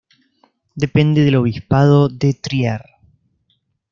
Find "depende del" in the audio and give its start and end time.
0.73-1.35